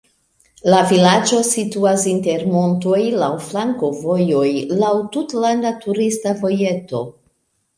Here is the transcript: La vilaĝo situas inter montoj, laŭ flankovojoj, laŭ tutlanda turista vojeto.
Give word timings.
La 0.73 0.77
vilaĝo 0.91 1.41
situas 1.49 2.05
inter 2.13 2.45
montoj, 2.53 3.01
laŭ 3.25 3.29
flankovojoj, 3.49 4.49
laŭ 4.85 4.91
tutlanda 5.17 5.77
turista 5.85 6.35
vojeto. 6.43 7.05